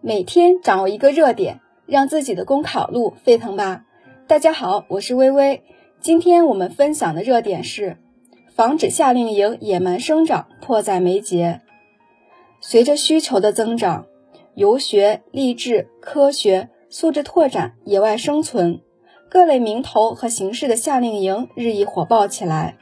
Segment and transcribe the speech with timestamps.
[0.00, 3.84] 每天掌握一个热点，让自己的公考路沸腾吧！
[4.28, 5.64] 大家好，我是微微。
[6.00, 7.96] 今天我们分享的热点是
[8.54, 11.62] 防止夏令营野蛮生长，迫在眉睫。
[12.60, 14.06] 随着需求的增长，
[14.54, 18.80] 游学、励志、科学、素质拓展、野外生存
[19.28, 22.76] 各类名头和形式的夏令营日益火爆起来。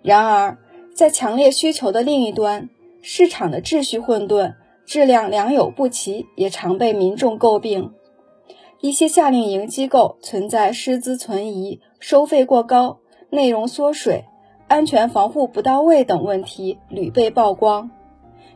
[0.00, 0.56] 然而，
[0.94, 2.70] 在强烈需求的另一端，
[3.02, 4.54] 市场的秩序混沌。
[4.86, 7.92] 质量良莠不齐，也常被民众诟病。
[8.80, 12.98] 一些夏令营机构存在师资存疑、收费过高、
[13.30, 14.24] 内容缩水、
[14.68, 17.90] 安全防护不到位等问题屡被曝光。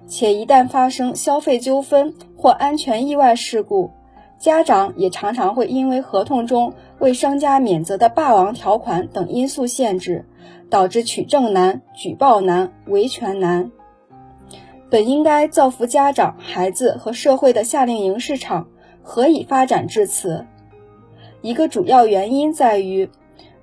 [0.07, 3.91] 且一旦发生消费纠纷或安全意外事故，
[4.39, 10.27] 家长也常常会因为合同中为商家免责的霸王条款等因素限制，
[10.71, 13.71] 导致取证难、举报难、维权难。
[14.91, 18.69] 本应该造福家长、孩子和社会的夏令营市场，
[19.03, 20.47] 何以发展至此？
[21.43, 23.11] 一个主要原因在于，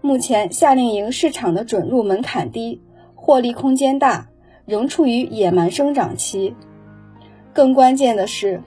[0.02, 2.80] 目前夏令营市场的准入门槛低，
[3.16, 4.28] 获利空间大，
[4.66, 6.54] 仍处于野蛮生长期。
[7.54, 8.62] 更关键的是，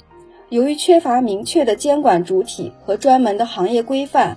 [0.48, 4.36] 由于缺乏明确的监管主体和专门的行业规范，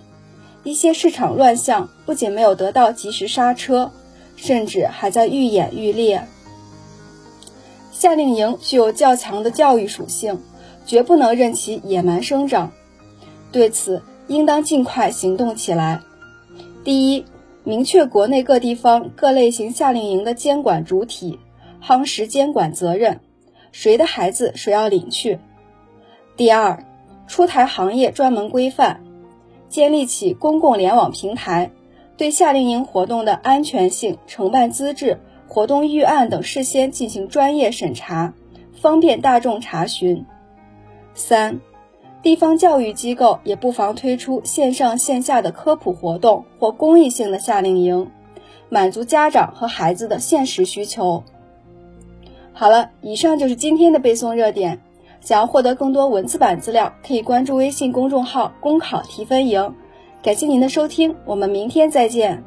[0.64, 3.92] 一些市场乱象不仅没有得到及时刹车，
[4.36, 6.22] 甚至还在愈演愈烈。
[8.02, 10.42] 夏令营具有较强的教育属性，
[10.88, 12.72] 绝不能任其野蛮生长。
[13.52, 16.02] 对此，应当尽快行动起来。
[16.84, 17.24] 第一，
[17.64, 21.38] 明确国内各地方各类型夏令营的监管主体，
[21.80, 23.20] 夯实监管责任，
[23.72, 25.38] 谁的孩子谁要领去。
[26.36, 26.84] 第二，
[27.28, 29.04] 出台行业专门规范，
[29.70, 31.70] 建立起公共联网平台，
[32.18, 35.20] 对夏令营活动的安全性、承办资质。
[35.54, 38.34] 活动预案等事先进行专业审查，
[38.82, 40.26] 方便大众查询。
[41.14, 41.60] 三、
[42.24, 48.10] 地方教育机构也不妨推出线上线下的科普活动或公益性的夏令营，
[48.70, 51.22] 满足家长和孩子的现实需求。
[52.54, 54.80] 好了，以上就是今天的背诵热点。
[55.20, 59.76] 想要获得更多文字版资料，可以关注微信公众号“公考提分营”。
[60.24, 62.42] 感谢您的收听，我们明天再见。